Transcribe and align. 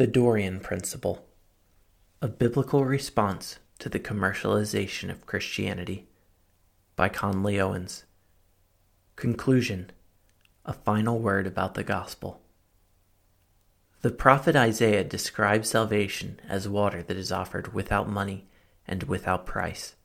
The 0.00 0.06
Dorean 0.06 0.62
Principle 0.62 1.26
A 2.22 2.28
Biblical 2.28 2.86
Response 2.86 3.58
to 3.80 3.90
the 3.90 3.98
Commercialization 3.98 5.10
of 5.10 5.26
Christianity 5.26 6.08
by 6.96 7.10
Conley 7.10 7.60
Owens. 7.60 8.04
Conclusion 9.16 9.90
A 10.64 10.72
final 10.72 11.18
word 11.18 11.46
about 11.46 11.74
the 11.74 11.84
Gospel. 11.84 12.40
The 14.00 14.10
prophet 14.10 14.56
Isaiah 14.56 15.04
describes 15.04 15.68
salvation 15.68 16.40
as 16.48 16.66
water 16.66 17.02
that 17.02 17.18
is 17.18 17.30
offered 17.30 17.74
without 17.74 18.08
money 18.08 18.48
and 18.88 19.02
without 19.02 19.44
price. 19.44 19.96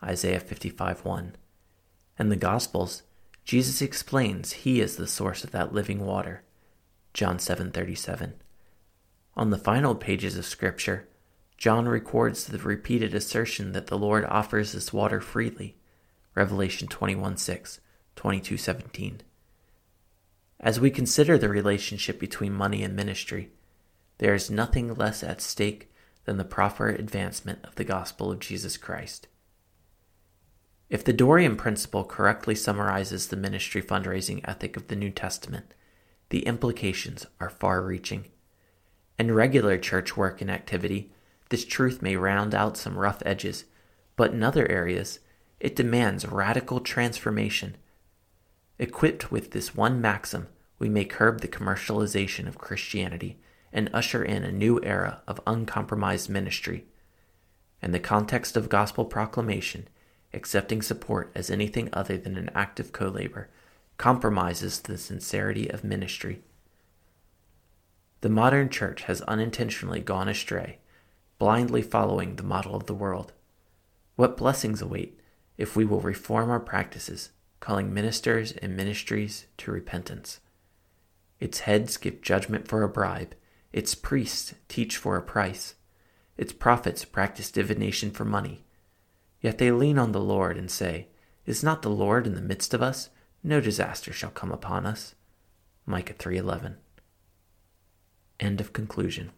Isaiah 0.00 0.38
55 0.38 1.04
1. 1.04 1.34
In 2.20 2.28
the 2.28 2.36
Gospels, 2.36 3.02
Jesus 3.44 3.82
explains 3.82 4.52
he 4.52 4.80
is 4.80 4.94
the 4.94 5.08
source 5.08 5.42
of 5.42 5.50
that 5.50 5.72
living 5.72 6.06
water. 6.06 6.44
John 7.12 7.38
7:37. 7.38 8.34
On 9.44 9.50
the 9.50 9.58
final 9.58 9.94
pages 9.94 10.38
of 10.38 10.46
Scripture, 10.46 11.06
John 11.58 11.86
records 11.86 12.46
the 12.46 12.56
repeated 12.56 13.14
assertion 13.14 13.72
that 13.72 13.88
the 13.88 13.98
Lord 13.98 14.24
offers 14.24 14.72
this 14.72 14.90
water 14.90 15.20
freely. 15.20 15.76
Revelation 16.34 16.88
21 16.88 17.36
6, 17.36 17.78
22 18.16 18.56
17. 18.56 19.20
As 20.58 20.80
we 20.80 20.90
consider 20.90 21.36
the 21.36 21.50
relationship 21.50 22.18
between 22.18 22.54
money 22.54 22.82
and 22.82 22.96
ministry, 22.96 23.50
there 24.16 24.32
is 24.32 24.50
nothing 24.50 24.94
less 24.94 25.22
at 25.22 25.42
stake 25.42 25.92
than 26.24 26.38
the 26.38 26.44
proper 26.46 26.88
advancement 26.88 27.58
of 27.66 27.74
the 27.74 27.84
gospel 27.84 28.32
of 28.32 28.40
Jesus 28.40 28.78
Christ. 28.78 29.28
If 30.88 31.04
the 31.04 31.12
Dorean 31.12 31.58
principle 31.58 32.04
correctly 32.04 32.54
summarizes 32.54 33.26
the 33.26 33.36
ministry 33.36 33.82
fundraising 33.82 34.40
ethic 34.48 34.78
of 34.78 34.88
the 34.88 34.96
New 34.96 35.10
Testament, 35.10 35.74
the 36.30 36.46
implications 36.46 37.26
are 37.38 37.50
far 37.50 37.82
reaching. 37.82 38.24
In 39.18 39.32
regular 39.32 39.78
church 39.78 40.16
work 40.16 40.40
and 40.40 40.50
activity, 40.50 41.12
this 41.48 41.64
truth 41.64 42.02
may 42.02 42.16
round 42.16 42.54
out 42.54 42.76
some 42.76 42.98
rough 42.98 43.22
edges, 43.24 43.64
but 44.16 44.32
in 44.32 44.42
other 44.42 44.70
areas, 44.70 45.20
it 45.60 45.76
demands 45.76 46.26
radical 46.26 46.80
transformation. 46.80 47.76
Equipped 48.78 49.30
with 49.30 49.52
this 49.52 49.74
one 49.74 50.00
maxim, 50.00 50.48
we 50.78 50.88
may 50.88 51.04
curb 51.04 51.40
the 51.40 51.48
commercialization 51.48 52.48
of 52.48 52.58
Christianity 52.58 53.38
and 53.72 53.88
usher 53.92 54.24
in 54.24 54.42
a 54.42 54.52
new 54.52 54.80
era 54.82 55.20
of 55.28 55.40
uncompromised 55.46 56.28
ministry. 56.28 56.84
In 57.82 57.92
the 57.92 58.00
context 58.00 58.56
of 58.56 58.68
gospel 58.68 59.04
proclamation, 59.04 59.88
accepting 60.32 60.82
support 60.82 61.30
as 61.34 61.50
anything 61.50 61.88
other 61.92 62.16
than 62.16 62.36
an 62.36 62.50
act 62.54 62.80
of 62.80 62.92
co 62.92 63.08
labor 63.08 63.48
compromises 63.96 64.80
the 64.80 64.98
sincerity 64.98 65.68
of 65.70 65.84
ministry. 65.84 66.42
The 68.24 68.30
modern 68.30 68.70
church 68.70 69.02
has 69.02 69.20
unintentionally 69.28 70.00
gone 70.00 70.30
astray, 70.30 70.78
blindly 71.38 71.82
following 71.82 72.36
the 72.36 72.42
model 72.42 72.74
of 72.74 72.86
the 72.86 72.94
world. 72.94 73.34
What 74.16 74.38
blessings 74.38 74.80
await 74.80 75.20
if 75.58 75.76
we 75.76 75.84
will 75.84 76.00
reform 76.00 76.48
our 76.48 76.58
practices, 76.58 77.32
calling 77.60 77.92
ministers 77.92 78.52
and 78.52 78.74
ministries 78.74 79.44
to 79.58 79.70
repentance? 79.70 80.40
Its 81.38 81.60
heads 81.68 81.98
give 81.98 82.22
judgment 82.22 82.66
for 82.66 82.82
a 82.82 82.88
bribe, 82.88 83.34
its 83.74 83.94
priests 83.94 84.54
teach 84.68 84.96
for 84.96 85.18
a 85.18 85.22
price, 85.22 85.74
its 86.38 86.54
prophets 86.54 87.04
practice 87.04 87.50
divination 87.50 88.10
for 88.10 88.24
money. 88.24 88.64
Yet 89.42 89.58
they 89.58 89.70
lean 89.70 89.98
on 89.98 90.12
the 90.12 90.18
Lord 90.18 90.56
and 90.56 90.70
say, 90.70 91.08
Is 91.44 91.62
not 91.62 91.82
the 91.82 91.90
Lord 91.90 92.26
in 92.26 92.36
the 92.36 92.40
midst 92.40 92.72
of 92.72 92.80
us? 92.80 93.10
No 93.42 93.60
disaster 93.60 94.14
shall 94.14 94.30
come 94.30 94.50
upon 94.50 94.86
us. 94.86 95.14
Micah 95.84 96.14
3:11 96.14 96.76
End 98.44 98.60
of 98.60 98.74
conclusion. 98.74 99.30